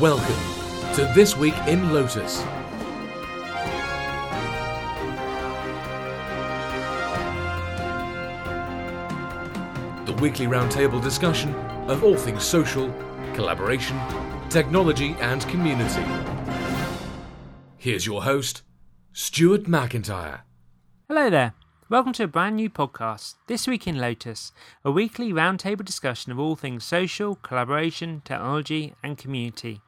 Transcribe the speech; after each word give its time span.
Welcome 0.00 0.94
to 0.96 1.10
This 1.14 1.38
Week 1.38 1.54
in 1.66 1.94
Lotus. 1.94 2.40
The 10.04 10.12
weekly 10.20 10.48
roundtable 10.48 11.02
discussion 11.02 11.54
of 11.88 12.04
all 12.04 12.14
things 12.14 12.44
social, 12.44 12.94
collaboration, 13.32 13.98
technology, 14.50 15.16
and 15.18 15.40
community. 15.48 16.04
Here's 17.78 18.04
your 18.04 18.24
host, 18.24 18.64
Stuart 19.14 19.62
McIntyre. 19.62 20.40
Hello 21.08 21.30
there. 21.30 21.54
Welcome 21.88 22.14
to 22.14 22.24
a 22.24 22.26
brand 22.26 22.56
new 22.56 22.68
podcast, 22.68 23.36
This 23.46 23.68
Week 23.68 23.86
in 23.86 24.00
Lotus, 24.00 24.50
a 24.84 24.90
weekly 24.90 25.32
roundtable 25.32 25.84
discussion 25.84 26.32
of 26.32 26.38
all 26.40 26.56
things 26.56 26.82
social, 26.82 27.36
collaboration, 27.36 28.22
technology, 28.24 28.94
and 29.04 29.16
community. 29.16 29.82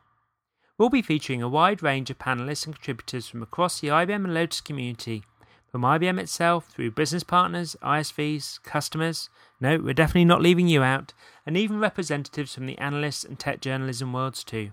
We'll 0.78 0.90
be 0.90 1.02
featuring 1.02 1.42
a 1.42 1.48
wide 1.48 1.82
range 1.82 2.08
of 2.08 2.20
panelists 2.20 2.66
and 2.66 2.76
contributors 2.76 3.26
from 3.26 3.42
across 3.42 3.80
the 3.80 3.88
IBM 3.88 4.26
and 4.26 4.32
Lotus 4.32 4.60
community, 4.60 5.24
from 5.72 5.82
IBM 5.82 6.20
itself 6.20 6.68
through 6.68 6.92
business 6.92 7.24
partners, 7.24 7.74
ISVs, 7.82 8.62
customers, 8.62 9.28
no, 9.60 9.78
we're 9.78 9.92
definitely 9.92 10.24
not 10.24 10.40
leaving 10.40 10.68
you 10.68 10.84
out, 10.84 11.12
and 11.44 11.56
even 11.56 11.80
representatives 11.80 12.54
from 12.54 12.66
the 12.66 12.78
analysts 12.78 13.24
and 13.24 13.40
tech 13.40 13.60
journalism 13.60 14.12
worlds 14.12 14.44
too. 14.44 14.70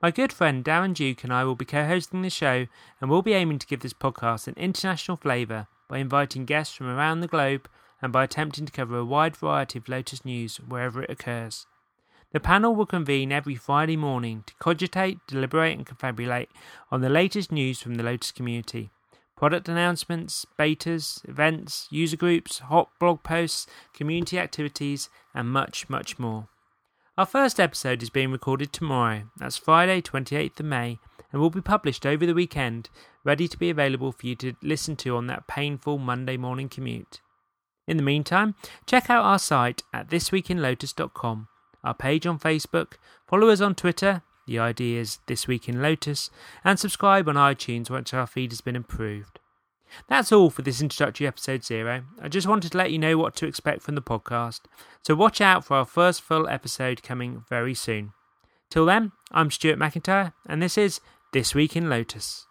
My 0.00 0.10
good 0.10 0.32
friend 0.32 0.64
Darren 0.64 0.94
Duke 0.94 1.22
and 1.22 1.34
I 1.34 1.44
will 1.44 1.54
be 1.54 1.66
co 1.66 1.84
hosting 1.84 2.22
the 2.22 2.30
show, 2.30 2.66
and 2.98 3.10
we'll 3.10 3.20
be 3.20 3.34
aiming 3.34 3.58
to 3.58 3.66
give 3.66 3.80
this 3.80 3.92
podcast 3.92 4.48
an 4.48 4.54
international 4.56 5.18
flavour 5.18 5.68
by 5.88 5.98
inviting 5.98 6.44
guests 6.44 6.74
from 6.74 6.88
around 6.88 7.20
the 7.20 7.28
globe 7.28 7.68
and 8.02 8.12
by 8.12 8.24
attempting 8.24 8.66
to 8.66 8.72
cover 8.72 8.98
a 8.98 9.04
wide 9.04 9.36
variety 9.36 9.78
of 9.78 9.88
Lotus 9.88 10.24
news 10.24 10.56
wherever 10.56 11.02
it 11.02 11.10
occurs. 11.10 11.66
The 12.32 12.40
panel 12.40 12.74
will 12.74 12.86
convene 12.86 13.32
every 13.32 13.54
Friday 13.54 13.96
morning 13.96 14.44
to 14.46 14.54
cogitate, 14.58 15.18
deliberate, 15.26 15.76
and 15.76 15.86
confabulate 15.86 16.48
on 16.90 17.00
the 17.00 17.08
latest 17.08 17.50
news 17.50 17.80
from 17.80 17.94
the 17.94 18.02
Lotus 18.02 18.32
community. 18.32 18.90
Product 19.36 19.68
announcements, 19.68 20.46
betas, 20.58 21.26
events, 21.28 21.88
user 21.90 22.16
groups, 22.16 22.58
hot 22.60 22.88
blog 22.98 23.22
posts, 23.22 23.66
community 23.94 24.38
activities, 24.38 25.08
and 25.34 25.50
much, 25.50 25.88
much 25.88 26.18
more. 26.18 26.48
Our 27.18 27.26
first 27.26 27.60
episode 27.60 28.02
is 28.02 28.10
being 28.10 28.30
recorded 28.30 28.72
tomorrow. 28.72 29.24
That's 29.38 29.56
Friday, 29.56 30.02
28th 30.02 30.60
of 30.60 30.66
May, 30.66 30.98
and 31.32 31.40
will 31.40 31.50
be 31.50 31.60
published 31.60 32.06
over 32.06 32.26
the 32.26 32.34
weekend, 32.34 32.90
ready 33.24 33.48
to 33.48 33.58
be 33.58 33.70
available 33.70 34.12
for 34.12 34.26
you 34.26 34.36
to 34.36 34.54
listen 34.62 34.96
to 34.96 35.16
on 35.16 35.26
that 35.26 35.46
painful 35.46 35.98
Monday 35.98 36.36
morning 36.36 36.68
commute. 36.68 37.20
In 37.86 37.96
the 37.96 38.02
meantime, 38.02 38.54
check 38.86 39.10
out 39.10 39.24
our 39.24 39.38
site 39.38 39.82
at 39.92 40.08
thisweekinlotus.com 40.08 41.48
our 41.86 41.94
page 41.94 42.26
on 42.26 42.38
Facebook, 42.38 42.94
follow 43.28 43.48
us 43.48 43.60
on 43.60 43.76
Twitter, 43.76 44.22
the 44.48 44.58
ID 44.58 44.96
is 44.96 45.20
This 45.28 45.46
Week 45.46 45.68
in 45.68 45.80
Lotus, 45.80 46.30
and 46.64 46.80
subscribe 46.80 47.28
on 47.28 47.36
iTunes 47.36 47.88
once 47.88 48.12
our 48.12 48.26
feed 48.26 48.50
has 48.50 48.60
been 48.60 48.74
improved. 48.74 49.38
That's 50.08 50.32
all 50.32 50.50
for 50.50 50.62
this 50.62 50.82
introductory 50.82 51.28
episode 51.28 51.64
zero. 51.64 52.02
I 52.20 52.28
just 52.28 52.48
wanted 52.48 52.72
to 52.72 52.78
let 52.78 52.90
you 52.90 52.98
know 52.98 53.16
what 53.16 53.36
to 53.36 53.46
expect 53.46 53.82
from 53.82 53.94
the 53.94 54.02
podcast, 54.02 54.62
so 55.06 55.14
watch 55.14 55.40
out 55.40 55.64
for 55.64 55.76
our 55.76 55.84
first 55.84 56.22
full 56.22 56.48
episode 56.48 57.04
coming 57.04 57.44
very 57.48 57.74
soon. 57.74 58.12
Till 58.68 58.84
then, 58.84 59.12
I'm 59.30 59.52
Stuart 59.52 59.78
McIntyre, 59.78 60.32
and 60.48 60.60
this 60.60 60.76
is 60.76 61.00
This 61.36 61.54
Week 61.54 61.76
in 61.76 61.90
Lotus. 61.90 62.46